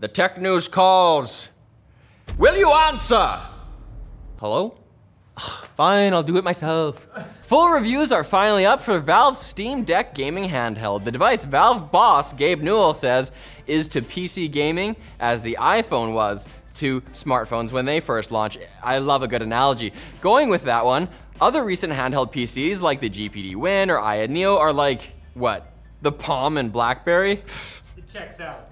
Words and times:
The 0.00 0.08
tech 0.08 0.40
news 0.40 0.66
calls. 0.66 1.52
Will 2.38 2.56
you 2.56 2.70
answer? 2.72 3.38
Hello? 4.38 4.78
Ugh, 5.36 5.42
Fine, 5.76 6.14
I'll 6.14 6.22
do 6.22 6.38
it 6.38 6.44
myself. 6.44 7.06
Full 7.42 7.68
reviews 7.68 8.10
are 8.10 8.24
finally 8.24 8.64
up 8.64 8.80
for 8.80 8.98
Valve's 8.98 9.38
Steam 9.38 9.84
Deck 9.84 10.14
gaming 10.14 10.48
handheld. 10.48 11.04
The 11.04 11.12
device 11.12 11.44
Valve 11.44 11.92
boss 11.92 12.32
Gabe 12.32 12.62
Newell 12.62 12.94
says 12.94 13.30
is 13.66 13.88
to 13.88 14.00
PC 14.00 14.50
gaming 14.50 14.96
as 15.18 15.42
the 15.42 15.58
iPhone 15.60 16.14
was 16.14 16.48
to 16.76 17.02
smartphones 17.12 17.70
when 17.70 17.84
they 17.84 18.00
first 18.00 18.32
launched. 18.32 18.56
I 18.82 18.98
love 19.00 19.22
a 19.22 19.28
good 19.28 19.42
analogy. 19.42 19.92
Going 20.22 20.48
with 20.48 20.64
that 20.64 20.86
one, 20.86 21.10
other 21.42 21.62
recent 21.62 21.92
handheld 21.92 22.32
PCs 22.32 22.80
like 22.80 23.02
the 23.02 23.10
GPD 23.10 23.54
Win 23.54 23.90
or 23.90 23.98
Aya 23.98 24.28
Neo 24.28 24.56
are 24.56 24.72
like, 24.72 25.14
what, 25.34 25.74
the 26.00 26.12
Palm 26.12 26.56
and 26.56 26.72
Blackberry? 26.72 27.42
It 27.98 28.08
checks 28.10 28.40
out. 28.40 28.70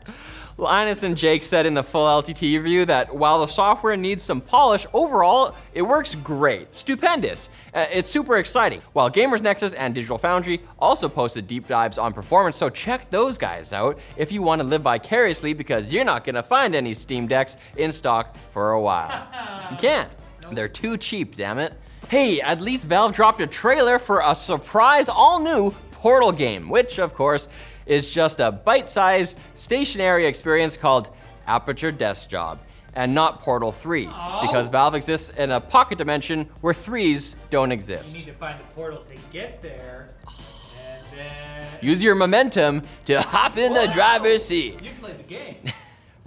Linus 0.58 1.04
and 1.04 1.16
Jake 1.16 1.44
said 1.44 1.66
in 1.66 1.74
the 1.74 1.84
full 1.84 2.04
LTT 2.04 2.56
review 2.56 2.84
that 2.86 3.14
while 3.14 3.40
the 3.40 3.46
software 3.46 3.96
needs 3.96 4.24
some 4.24 4.40
polish, 4.40 4.86
overall 4.92 5.54
it 5.72 5.82
works 5.82 6.16
great. 6.16 6.76
Stupendous. 6.76 7.48
Uh, 7.72 7.86
it's 7.92 8.10
super 8.10 8.38
exciting. 8.38 8.82
While 8.92 9.08
Gamers 9.08 9.40
Nexus 9.40 9.72
and 9.72 9.94
Digital 9.94 10.18
Foundry 10.18 10.60
also 10.80 11.08
posted 11.08 11.46
deep 11.46 11.68
dives 11.68 11.96
on 11.96 12.12
performance, 12.12 12.56
so 12.56 12.68
check 12.68 13.08
those 13.08 13.38
guys 13.38 13.72
out 13.72 14.00
if 14.16 14.32
you 14.32 14.42
want 14.42 14.60
to 14.60 14.66
live 14.66 14.82
vicariously 14.82 15.52
because 15.52 15.92
you're 15.94 16.04
not 16.04 16.24
going 16.24 16.34
to 16.34 16.42
find 16.42 16.74
any 16.74 16.92
Steam 16.92 17.28
Decks 17.28 17.56
in 17.76 17.92
stock 17.92 18.36
for 18.36 18.72
a 18.72 18.80
while. 18.80 19.28
you 19.70 19.76
can't. 19.78 20.10
They're 20.50 20.68
too 20.68 20.96
cheap, 20.96 21.36
damn 21.36 21.60
it. 21.60 21.74
Hey, 22.08 22.40
at 22.40 22.60
least 22.60 22.88
Valve 22.88 23.12
dropped 23.12 23.40
a 23.40 23.46
trailer 23.46 24.00
for 24.00 24.22
a 24.24 24.34
surprise 24.34 25.08
all 25.08 25.38
new 25.40 25.72
Portal 25.92 26.30
game, 26.32 26.68
which 26.68 26.98
of 26.98 27.12
course 27.12 27.48
is 27.88 28.10
just 28.10 28.38
a 28.40 28.52
bite 28.52 28.88
sized 28.88 29.38
stationary 29.54 30.26
experience 30.26 30.76
called 30.76 31.08
Aperture 31.46 31.90
Desk 31.90 32.28
Job, 32.30 32.60
and 32.94 33.14
not 33.14 33.40
Portal 33.40 33.72
3, 33.72 34.06
because 34.42 34.68
Valve 34.68 34.94
exists 34.94 35.30
in 35.30 35.50
a 35.50 35.60
pocket 35.60 35.98
dimension 35.98 36.48
where 36.60 36.74
threes 36.74 37.34
don't 37.50 37.70
You 37.70 37.74
exist. 37.74 38.14
need 38.14 38.24
to 38.24 38.32
find 38.34 38.58
the 38.60 38.64
portal 38.74 39.02
to 39.02 39.32
get 39.32 39.62
there, 39.62 40.14
and 40.26 41.18
then 41.18 41.66
Use 41.80 42.02
your 42.02 42.14
momentum 42.14 42.82
to 43.06 43.20
hop 43.20 43.56
in 43.56 43.72
the 43.72 43.88
driver's 43.92 44.44
seat. 44.44 44.80
you 44.82 44.90
play 45.00 45.12
the 45.12 45.22
game. 45.22 45.56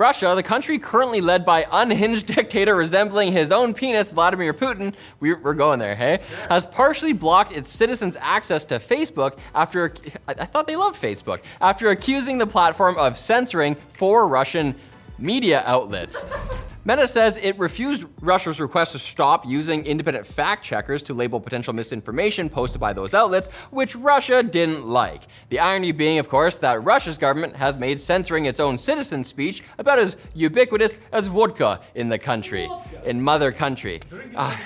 Russia, 0.02 0.34
the 0.36 0.42
country 0.42 0.80
currently 0.80 1.22
led 1.22 1.46
by 1.46 1.68
unhinged 1.72 2.26
dictator 2.36 2.76
resembling 2.76 3.32
his 3.32 3.52
own 3.52 3.72
penis, 3.72 4.10
Vladimir 4.12 4.52
Putin, 4.52 4.96
we- 5.20 5.36
we're 5.36 5.54
going 5.54 5.78
there, 5.78 5.94
hey, 5.94 6.20
has 6.50 6.66
partially 6.66 7.14
blocked 7.14 7.52
its 7.52 7.70
citizens' 7.70 8.18
access 8.20 8.66
to 8.66 8.80
Facebook 8.80 9.38
after, 9.54 9.94
I 10.28 10.32
I 10.40 10.46
thought 10.46 10.66
they 10.66 10.76
loved 10.76 11.00
Facebook, 11.00 11.42
after 11.62 11.90
accusing 11.92 12.40
the 12.40 12.48
platform 12.48 12.98
of 12.98 13.16
censoring 13.16 13.76
four 13.90 14.28
Russian 14.28 14.74
media 15.20 15.62
outlets. 15.68 16.26
Meta 16.84 17.08
says 17.08 17.38
it 17.38 17.60
refused 17.60 18.08
Russia's 18.22 18.60
request 18.60 18.94
to 18.94 19.00
stop 19.00 19.46
using 19.46 19.86
independent 19.86 20.26
fact 20.26 20.64
checkers 20.64 21.04
to 21.04 21.14
label 21.14 21.40
potential 21.40 21.74
misinformation 21.74 22.50
posted 22.50 22.82
by 22.82 22.92
those 22.92 23.14
outlets, 23.14 23.50
which 23.70 23.96
Russia 23.96 24.42
didn't 24.42 24.88
like. 24.88 25.22
The 25.50 25.60
irony 25.60 25.92
being, 25.92 26.18
of 26.18 26.28
course, 26.28 26.58
that 26.58 26.84
Russia's 26.84 27.20
government 27.20 27.56
has 27.56 27.78
made 27.78 28.00
censoring 28.00 28.46
its 28.46 28.60
own 28.60 28.80
citizens' 28.80 29.28
speech 29.28 29.62
about 29.78 30.00
as 30.00 30.18
ubiquitous 30.34 30.98
as 31.12 31.28
vodka 31.28 31.82
in 31.94 32.10
the 32.10 32.18
country, 32.18 32.68
in 33.06 33.22
mother 33.22 33.52
country. 33.52 34.00
Ah, 34.36 34.60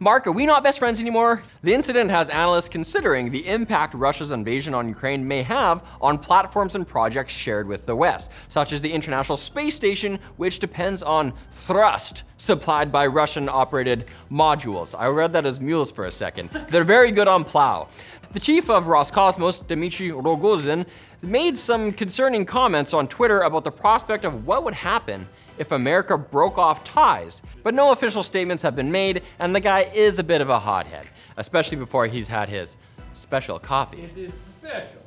Mark, 0.00 0.26
are 0.26 0.32
we 0.32 0.46
not 0.46 0.64
best 0.64 0.78
friends 0.78 1.00
anymore? 1.00 1.42
The 1.62 1.74
incident 1.74 2.10
has 2.10 2.30
analysts 2.30 2.68
considering 2.68 3.30
the 3.30 3.46
impact 3.46 3.94
Russia's 3.94 4.30
invasion 4.30 4.74
on 4.74 4.88
Ukraine 4.88 5.26
may 5.26 5.42
have 5.42 5.84
on 6.00 6.18
platforms 6.18 6.74
and 6.74 6.86
projects 6.86 7.32
shared 7.32 7.68
with 7.68 7.86
the 7.86 7.94
West, 7.94 8.30
such 8.48 8.72
as 8.72 8.80
the 8.80 8.92
International 8.92 9.36
Space 9.36 9.74
Station, 9.74 10.18
which 10.36 10.58
depends 10.58 11.02
on 11.02 11.32
thrust 11.50 12.24
supplied 12.36 12.90
by 12.90 13.06
Russian 13.06 13.48
operated 13.48 14.06
modules. 14.30 14.94
I 14.98 15.06
read 15.06 15.32
that 15.34 15.46
as 15.46 15.60
mules 15.60 15.90
for 15.90 16.06
a 16.06 16.12
second. 16.12 16.50
They're 16.68 16.84
very 16.84 17.12
good 17.12 17.28
on 17.28 17.44
plow. 17.44 17.88
The 18.32 18.40
chief 18.40 18.70
of 18.70 18.86
Roscosmos, 18.86 19.66
Dmitry 19.66 20.10
Rogozin, 20.10 20.86
made 21.20 21.56
some 21.56 21.92
concerning 21.92 22.44
comments 22.44 22.94
on 22.94 23.06
Twitter 23.06 23.42
about 23.42 23.64
the 23.64 23.70
prospect 23.70 24.24
of 24.24 24.46
what 24.46 24.64
would 24.64 24.74
happen 24.74 25.28
if 25.58 25.72
America 25.72 26.16
broke 26.18 26.58
off 26.58 26.84
ties. 26.84 27.42
But 27.62 27.74
no 27.74 27.92
official 27.92 28.22
statements 28.22 28.62
have 28.62 28.76
been 28.76 28.90
made, 28.92 29.22
and 29.38 29.54
the 29.54 29.60
guy 29.60 29.90
is 29.94 30.18
a 30.18 30.24
bit 30.24 30.40
of 30.40 30.48
a 30.50 30.58
hothead, 30.58 31.06
especially 31.36 31.76
before 31.76 32.06
he's 32.06 32.28
had 32.28 32.48
his 32.48 32.76
special 33.12 33.58
coffee. 33.58 34.02
it 34.02 34.16
is 34.16 34.34
special. 34.58 35.02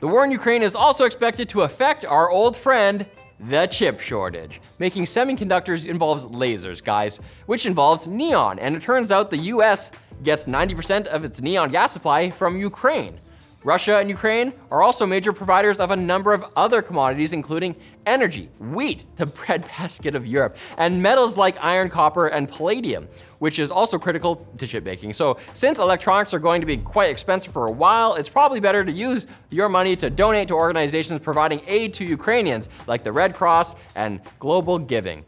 The 0.00 0.06
war 0.06 0.24
in 0.24 0.30
Ukraine 0.30 0.62
is 0.62 0.76
also 0.76 1.04
expected 1.04 1.48
to 1.50 1.62
affect 1.62 2.04
our 2.04 2.30
old 2.30 2.56
friend, 2.56 3.04
the 3.40 3.66
chip 3.66 3.98
shortage. 4.00 4.60
Making 4.78 5.04
semiconductors 5.04 5.86
involves 5.86 6.26
lasers, 6.26 6.82
guys, 6.82 7.18
which 7.46 7.66
involves 7.66 8.06
neon, 8.06 8.58
and 8.58 8.76
it 8.76 8.82
turns 8.82 9.10
out 9.10 9.30
the 9.30 9.38
US 9.54 9.90
gets 10.22 10.46
90% 10.46 11.06
of 11.06 11.24
its 11.24 11.40
neon 11.40 11.70
gas 11.70 11.92
supply 11.92 12.30
from 12.30 12.56
Ukraine. 12.56 13.18
Russia 13.64 13.98
and 13.98 14.08
Ukraine 14.08 14.52
are 14.70 14.82
also 14.82 15.04
major 15.04 15.32
providers 15.32 15.80
of 15.80 15.90
a 15.90 15.96
number 15.96 16.32
of 16.32 16.44
other 16.54 16.80
commodities, 16.80 17.32
including 17.32 17.74
energy, 18.06 18.48
wheat, 18.60 19.04
the 19.16 19.26
breadbasket 19.46 20.14
of 20.14 20.26
Europe, 20.26 20.56
and 20.76 21.02
metals 21.02 21.36
like 21.36 21.56
iron, 21.62 21.90
copper, 21.90 22.28
and 22.28 22.48
palladium, 22.48 23.08
which 23.40 23.58
is 23.58 23.72
also 23.72 23.98
critical 23.98 24.36
to 24.58 24.66
chip 24.66 24.84
making. 24.84 25.12
So, 25.12 25.38
since 25.54 25.80
electronics 25.80 26.32
are 26.34 26.38
going 26.38 26.60
to 26.60 26.66
be 26.66 26.76
quite 26.76 27.10
expensive 27.10 27.52
for 27.52 27.66
a 27.66 27.72
while, 27.72 28.14
it's 28.14 28.28
probably 28.28 28.60
better 28.60 28.84
to 28.84 28.92
use 28.92 29.26
your 29.50 29.68
money 29.68 29.96
to 29.96 30.08
donate 30.08 30.48
to 30.48 30.54
organizations 30.54 31.20
providing 31.20 31.60
aid 31.66 31.92
to 31.94 32.04
Ukrainians, 32.04 32.68
like 32.86 33.02
the 33.02 33.12
Red 33.12 33.34
Cross 33.34 33.74
and 33.96 34.20
Global 34.38 34.78
Giving. 34.78 35.24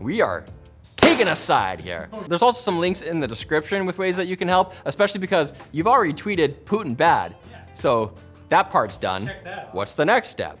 We 0.00 0.22
are 0.22 0.46
taking 0.96 1.28
a 1.28 1.36
side 1.36 1.80
here. 1.80 2.08
There's 2.28 2.42
also 2.42 2.60
some 2.60 2.78
links 2.78 3.02
in 3.02 3.20
the 3.20 3.28
description 3.28 3.84
with 3.84 3.98
ways 3.98 4.16
that 4.16 4.26
you 4.28 4.36
can 4.36 4.48
help, 4.48 4.72
especially 4.86 5.20
because 5.20 5.52
you've 5.72 5.86
already 5.86 6.14
tweeted 6.14 6.62
Putin 6.64 6.96
bad. 6.96 7.34
So 7.74 8.12
that 8.48 8.70
part's 8.70 8.98
done. 8.98 9.26
Check 9.26 9.44
that 9.44 9.68
off. 9.68 9.74
What's 9.74 9.94
the 9.94 10.04
next 10.04 10.28
step? 10.28 10.58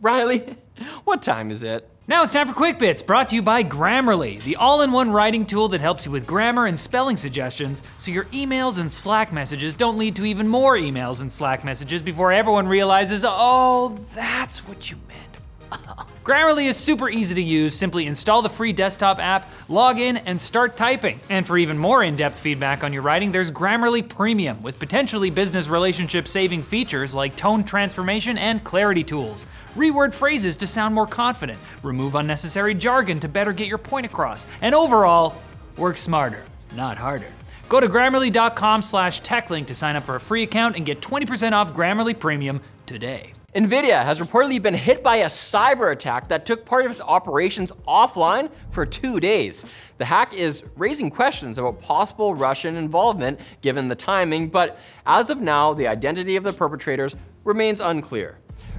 Riley, 0.00 0.56
what 1.04 1.22
time 1.22 1.50
is 1.50 1.62
it? 1.62 1.88
Now 2.10 2.24
it's 2.24 2.32
time 2.32 2.48
for 2.48 2.54
Quick 2.54 2.80
Bits, 2.80 3.02
brought 3.02 3.28
to 3.28 3.36
you 3.36 3.42
by 3.42 3.62
Grammarly, 3.62 4.42
the 4.42 4.56
all 4.56 4.82
in 4.82 4.90
one 4.90 5.12
writing 5.12 5.46
tool 5.46 5.68
that 5.68 5.80
helps 5.80 6.04
you 6.04 6.10
with 6.10 6.26
grammar 6.26 6.66
and 6.66 6.76
spelling 6.76 7.16
suggestions 7.16 7.84
so 7.98 8.10
your 8.10 8.24
emails 8.24 8.80
and 8.80 8.90
Slack 8.90 9.32
messages 9.32 9.76
don't 9.76 9.96
lead 9.96 10.16
to 10.16 10.24
even 10.24 10.48
more 10.48 10.76
emails 10.76 11.20
and 11.20 11.30
Slack 11.30 11.62
messages 11.62 12.02
before 12.02 12.32
everyone 12.32 12.66
realizes, 12.66 13.24
oh, 13.24 13.96
that's 14.16 14.66
what 14.66 14.90
you 14.90 14.96
meant. 15.06 15.29
Grammarly 16.24 16.66
is 16.66 16.76
super 16.76 17.08
easy 17.08 17.34
to 17.34 17.42
use. 17.42 17.74
Simply 17.74 18.06
install 18.06 18.42
the 18.42 18.48
free 18.48 18.72
desktop 18.72 19.18
app, 19.18 19.50
log 19.68 19.98
in, 19.98 20.18
and 20.18 20.40
start 20.40 20.76
typing. 20.76 21.18
And 21.28 21.46
for 21.46 21.56
even 21.56 21.78
more 21.78 22.04
in 22.04 22.14
depth 22.14 22.38
feedback 22.38 22.84
on 22.84 22.92
your 22.92 23.02
writing, 23.02 23.32
there's 23.32 23.50
Grammarly 23.50 24.06
Premium 24.06 24.62
with 24.62 24.78
potentially 24.78 25.30
business 25.30 25.68
relationship 25.68 26.28
saving 26.28 26.62
features 26.62 27.14
like 27.14 27.36
tone 27.36 27.64
transformation 27.64 28.36
and 28.38 28.62
clarity 28.62 29.02
tools. 29.02 29.44
Reword 29.74 30.12
phrases 30.12 30.56
to 30.58 30.66
sound 30.66 30.94
more 30.94 31.06
confident, 31.06 31.58
remove 31.82 32.14
unnecessary 32.14 32.74
jargon 32.74 33.18
to 33.20 33.28
better 33.28 33.52
get 33.52 33.68
your 33.68 33.78
point 33.78 34.04
across, 34.04 34.44
and 34.62 34.74
overall, 34.74 35.40
work 35.76 35.96
smarter, 35.96 36.44
not 36.74 36.98
harder. 36.98 37.32
Go 37.68 37.80
to 37.80 37.86
grammarly.com 37.86 38.82
slash 38.82 39.22
techlink 39.22 39.66
to 39.66 39.74
sign 39.74 39.96
up 39.96 40.02
for 40.02 40.16
a 40.16 40.20
free 40.20 40.42
account 40.42 40.76
and 40.76 40.84
get 40.84 41.00
20% 41.00 41.52
off 41.52 41.72
Grammarly 41.72 42.18
Premium 42.18 42.60
today. 42.84 43.32
NVIDIA 43.54 44.04
has 44.04 44.20
reportedly 44.20 44.62
been 44.62 44.74
hit 44.74 45.02
by 45.02 45.16
a 45.16 45.26
cyber 45.26 45.90
attack 45.90 46.28
that 46.28 46.46
took 46.46 46.64
part 46.64 46.84
of 46.84 46.92
its 46.92 47.00
operations 47.00 47.72
offline 47.88 48.48
for 48.70 48.86
two 48.86 49.18
days. 49.18 49.66
The 49.98 50.04
hack 50.04 50.32
is 50.32 50.62
raising 50.76 51.10
questions 51.10 51.58
about 51.58 51.80
possible 51.80 52.32
Russian 52.36 52.76
involvement 52.76 53.40
given 53.60 53.88
the 53.88 53.96
timing, 53.96 54.50
but 54.50 54.78
as 55.04 55.30
of 55.30 55.40
now, 55.40 55.74
the 55.74 55.88
identity 55.88 56.36
of 56.36 56.44
the 56.44 56.52
perpetrators 56.52 57.16
remains 57.42 57.80
unclear. 57.80 58.38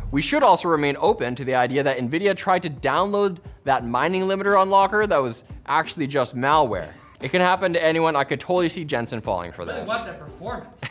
We 0.10 0.22
should 0.22 0.42
also 0.42 0.70
remain 0.70 0.96
open 1.00 1.36
to 1.36 1.44
the 1.44 1.56
idea 1.56 1.84
that 1.84 1.98
NVIDIA 1.98 2.34
tried 2.34 2.64
to 2.64 2.70
download 2.70 3.40
that 3.66 3.86
mining 3.86 4.22
limiter 4.24 4.56
unlocker 4.56 5.06
that 5.10 5.22
was 5.22 5.44
actually 5.66 6.08
just 6.08 6.34
malware. 6.34 6.94
It 7.20 7.30
can 7.32 7.42
happen 7.42 7.74
to 7.74 7.84
anyone. 7.84 8.16
I 8.16 8.24
could 8.24 8.40
totally 8.40 8.70
see 8.70 8.86
Jensen 8.86 9.20
falling 9.20 9.52
for 9.52 9.66
that. 9.66 9.86
want 9.86 10.06
that 10.06 10.18
performance. 10.18 10.82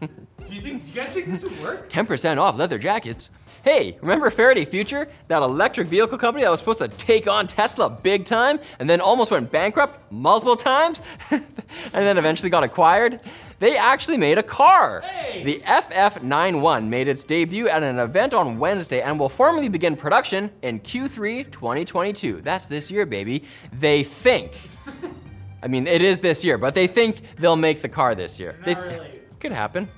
do 0.46 0.54
you 0.54 0.60
think? 0.60 0.84
Do 0.84 0.88
you 0.90 0.94
guys 0.94 1.12
think 1.12 1.26
this 1.26 1.42
would 1.44 1.60
work? 1.60 1.90
10% 1.90 2.38
off 2.38 2.58
leather 2.58 2.78
jackets. 2.78 3.30
Hey, 3.64 3.96
remember 4.00 4.28
Faraday 4.28 4.64
Future? 4.64 5.08
That 5.28 5.40
electric 5.42 5.86
vehicle 5.86 6.18
company 6.18 6.42
that 6.42 6.50
was 6.50 6.58
supposed 6.58 6.80
to 6.80 6.88
take 6.88 7.28
on 7.28 7.46
Tesla 7.46 7.88
big 7.88 8.24
time 8.24 8.58
and 8.80 8.90
then 8.90 9.00
almost 9.00 9.30
went 9.30 9.52
bankrupt 9.52 10.10
multiple 10.10 10.56
times 10.56 11.00
and 11.30 11.44
then 11.92 12.18
eventually 12.18 12.50
got 12.50 12.64
acquired? 12.64 13.20
They 13.60 13.76
actually 13.76 14.16
made 14.16 14.36
a 14.36 14.42
car. 14.42 15.02
Hey! 15.02 15.44
The 15.44 15.60
FF91 15.60 16.88
made 16.88 17.06
its 17.06 17.22
debut 17.22 17.68
at 17.68 17.84
an 17.84 18.00
event 18.00 18.34
on 18.34 18.58
Wednesday 18.58 19.00
and 19.00 19.16
will 19.16 19.28
formally 19.28 19.68
begin 19.68 19.94
production 19.94 20.50
in 20.62 20.80
Q3 20.80 21.48
2022. 21.52 22.40
That's 22.40 22.66
this 22.66 22.90
year, 22.90 23.06
baby. 23.06 23.44
They 23.72 24.02
think. 24.02 24.58
I 25.62 25.68
mean, 25.68 25.86
it 25.86 26.02
is 26.02 26.18
this 26.18 26.44
year, 26.44 26.58
but 26.58 26.74
they 26.74 26.88
think 26.88 27.20
they'll 27.36 27.54
make 27.54 27.80
the 27.80 27.88
car 27.88 28.16
this 28.16 28.40
year. 28.40 28.56
They 28.64 28.74
Not 28.74 28.84
really. 28.86 29.20
Could 29.38 29.52
happen. 29.52 29.88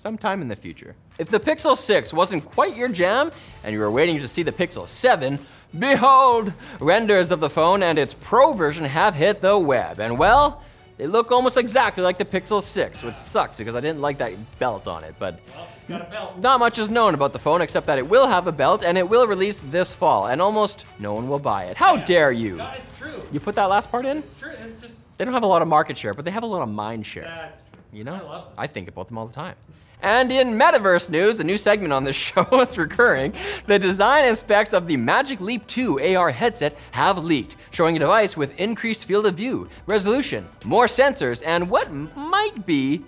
It's 0.00 0.04
the 0.04 0.08
future. 0.08 0.20
sometime 0.20 0.42
in 0.42 0.48
the 0.48 0.56
future. 0.56 0.96
If 1.18 1.28
the 1.28 1.40
Pixel 1.40 1.76
6 1.76 2.12
wasn't 2.12 2.44
quite 2.44 2.76
your 2.76 2.88
jam 2.88 3.30
and 3.64 3.72
you 3.72 3.80
were 3.80 3.90
waiting 3.90 4.18
to 4.20 4.28
see 4.28 4.42
the 4.42 4.52
Pixel 4.52 4.86
7, 4.86 5.38
behold, 5.78 6.52
renders 6.80 7.30
of 7.30 7.40
the 7.40 7.50
phone 7.50 7.82
and 7.82 7.98
its 7.98 8.14
Pro 8.14 8.52
version 8.54 8.84
have 8.86 9.14
hit 9.14 9.40
the 9.40 9.58
web. 9.58 10.00
And 10.00 10.18
well, 10.18 10.62
they 10.96 11.06
look 11.06 11.30
almost 11.32 11.56
exactly 11.56 12.02
like 12.04 12.18
the 12.18 12.24
Pixel 12.24 12.62
6, 12.62 13.02
which 13.02 13.14
sucks 13.14 13.58
because 13.58 13.74
I 13.74 13.80
didn't 13.80 14.00
like 14.00 14.18
that 14.18 14.34
belt 14.58 14.86
on 14.88 15.04
it, 15.04 15.14
but 15.18 15.40
belt. 15.88 16.38
not 16.38 16.60
much 16.60 16.78
is 16.78 16.90
known 16.90 17.14
about 17.14 17.32
the 17.32 17.38
phone 17.38 17.62
except 17.62 17.86
that 17.86 17.98
it 17.98 18.08
will 18.08 18.26
have 18.26 18.46
a 18.46 18.52
belt 18.52 18.82
and 18.84 18.98
it 18.98 19.08
will 19.08 19.26
release 19.26 19.62
this 19.70 19.94
fall, 19.94 20.26
and 20.26 20.42
almost 20.42 20.84
no 20.98 21.14
one 21.14 21.28
will 21.28 21.38
buy 21.38 21.64
it. 21.64 21.76
How 21.76 21.96
dare 21.96 22.32
you? 22.32 22.56
No, 22.56 22.70
it's 22.76 22.98
true. 22.98 23.22
You 23.32 23.40
put 23.40 23.54
that 23.54 23.66
last 23.66 23.90
part 23.90 24.04
in? 24.04 24.18
It's 24.18 24.38
true. 24.38 24.50
It's 24.50 24.80
just 24.80 24.94
They 25.18 25.24
don't 25.24 25.34
have 25.34 25.42
a 25.42 25.46
lot 25.46 25.62
of 25.62 25.68
market 25.68 25.96
share, 25.96 26.14
but 26.14 26.24
they 26.24 26.30
have 26.32 26.42
a 26.42 26.46
lot 26.46 26.62
of 26.62 26.68
mind 26.68 27.06
share. 27.06 27.24
that's 27.24 27.56
true. 27.56 27.98
You 27.98 28.04
know? 28.04 28.44
I. 28.58 28.64
I 28.64 28.66
think 28.66 28.88
about 28.88 29.08
them 29.08 29.18
all 29.18 29.26
the 29.26 29.32
time. 29.32 29.56
And 30.02 30.32
in 30.32 30.58
metaverse 30.58 31.10
news, 31.10 31.40
a 31.40 31.44
new 31.44 31.58
segment 31.58 31.92
on 31.92 32.04
this 32.04 32.16
show, 32.30 32.46
it's 32.52 32.78
recurring. 32.78 33.34
The 33.66 33.78
design 33.78 34.24
and 34.24 34.36
specs 34.36 34.72
of 34.72 34.86
the 34.86 34.96
Magic 34.96 35.40
Leap 35.40 35.66
2 35.66 36.16
AR 36.16 36.30
headset 36.30 36.76
have 36.92 37.24
leaked, 37.24 37.56
showing 37.70 37.96
a 37.96 37.98
device 37.98 38.36
with 38.36 38.58
increased 38.58 39.04
field 39.04 39.26
of 39.26 39.34
view, 39.34 39.68
resolution, 39.86 40.48
more 40.64 40.86
sensors, 40.86 41.42
and 41.44 41.70
what 41.70 41.90
might 41.92 42.64
be 42.66 43.04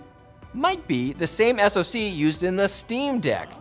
might 0.53 0.87
be 0.87 1.13
the 1.13 1.25
same 1.25 1.57
SoC 1.67 1.95
used 1.95 2.43
in 2.43 2.55
the 2.55 2.67
Steam 2.67 3.19
Deck. 3.19 3.51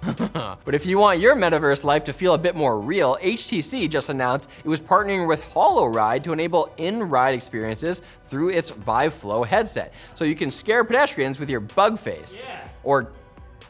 but 0.64 0.74
if 0.74 0.86
you 0.86 0.98
want 0.98 1.18
your 1.20 1.36
metaverse 1.36 1.84
life 1.84 2.04
to 2.04 2.12
feel 2.12 2.34
a 2.34 2.38
bit 2.38 2.56
more 2.56 2.80
real, 2.80 3.16
HTC 3.20 3.88
just 3.90 4.08
announced 4.08 4.50
it 4.64 4.68
was 4.68 4.80
partnering 4.80 5.28
with 5.28 5.44
HoloRide 5.52 6.22
to 6.24 6.32
enable 6.32 6.72
in-ride 6.78 7.34
experiences 7.34 8.00
through 8.22 8.50
its 8.50 8.70
Vive 8.70 9.12
Flow 9.12 9.42
headset. 9.44 9.92
So 10.14 10.24
you 10.24 10.34
can 10.34 10.50
scare 10.50 10.84
pedestrians 10.84 11.38
with 11.38 11.50
your 11.50 11.60
bug 11.60 11.98
face. 11.98 12.38
Yeah. 12.42 12.68
Or 12.82 13.12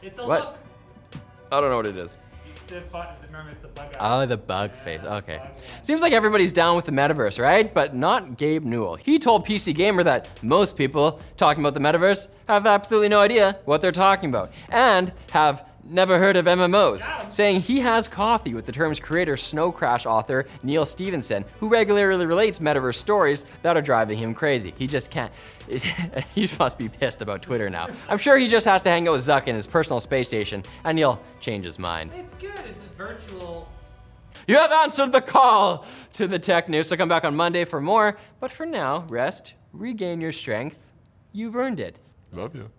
It's 0.01 0.17
a 0.19 0.25
What? 0.25 0.39
look. 0.41 1.21
I 1.51 1.59
don't 1.59 1.69
know 1.69 1.77
what 1.77 1.87
it 1.87 1.97
is. 1.97 2.15
The 2.67 2.79
button, 2.89 3.15
the 3.61 3.67
bug 3.67 3.87
Oh, 3.99 4.25
the 4.25 4.37
bug 4.37 4.71
face. 4.71 5.01
Okay. 5.03 5.41
Seems 5.81 6.01
like 6.01 6.13
everybody's 6.13 6.53
down 6.53 6.77
with 6.77 6.85
the 6.85 6.93
metaverse, 6.93 7.37
right? 7.41 7.73
But 7.73 7.93
not 7.93 8.37
Gabe 8.37 8.63
Newell. 8.63 8.95
He 8.95 9.19
told 9.19 9.45
PC 9.45 9.73
Gamer 9.75 10.03
that 10.03 10.29
most 10.41 10.77
people 10.77 11.19
talking 11.35 11.61
about 11.61 11.73
the 11.73 11.81
metaverse 11.81 12.29
have 12.47 12.65
absolutely 12.65 13.09
no 13.09 13.19
idea 13.19 13.57
what 13.65 13.81
they're 13.81 13.91
talking 13.91 14.29
about 14.29 14.53
and 14.69 15.11
have 15.31 15.65
never 15.83 16.19
heard 16.19 16.37
of 16.37 16.45
MMOs, 16.45 17.31
saying 17.31 17.61
he 17.61 17.79
has 17.79 18.07
coffee 18.07 18.53
with 18.53 18.65
the 18.65 18.71
term's 18.71 18.99
creator, 18.99 19.37
Snow 19.37 19.71
Crash 19.71 20.05
author 20.05 20.45
Neal 20.63 20.85
Stephenson, 20.85 21.45
who 21.59 21.69
regularly 21.69 22.25
relates 22.25 22.59
metaverse 22.59 22.95
stories 22.95 23.45
that 23.61 23.77
are 23.77 23.81
driving 23.81 24.17
him 24.17 24.33
crazy. 24.33 24.73
He 24.77 24.87
just 24.87 25.11
can't. 25.11 25.31
he 26.35 26.49
must 26.59 26.77
be 26.77 26.89
pissed 26.89 27.21
about 27.21 27.41
Twitter 27.41 27.69
now. 27.69 27.87
I'm 28.09 28.17
sure 28.17 28.37
he 28.37 28.47
just 28.47 28.65
has 28.65 28.81
to 28.83 28.89
hang 28.89 29.07
out 29.07 29.13
with 29.13 29.21
Zuck 29.21 29.47
in 29.47 29.55
his 29.55 29.67
personal 29.67 29.99
space 29.99 30.27
station, 30.27 30.63
and 30.83 30.97
he'll 30.97 31.21
change 31.39 31.65
his 31.65 31.79
mind. 31.79 32.11
It's 32.15 32.33
good. 32.35 32.51
It's 32.65 32.83
a 32.83 32.97
virtual. 32.97 33.67
You 34.47 34.57
have 34.57 34.71
answered 34.71 35.11
the 35.11 35.21
call 35.21 35.85
to 36.13 36.27
the 36.27 36.39
tech 36.39 36.67
news, 36.67 36.87
so 36.87 36.97
come 36.97 37.09
back 37.09 37.23
on 37.23 37.35
Monday 37.35 37.63
for 37.65 37.79
more. 37.79 38.17
But 38.39 38.51
for 38.51 38.65
now, 38.65 39.05
rest, 39.07 39.53
regain 39.71 40.19
your 40.19 40.31
strength. 40.31 40.91
You've 41.31 41.55
earned 41.55 41.79
it. 41.79 41.99
Love 42.33 42.55
you. 42.55 42.69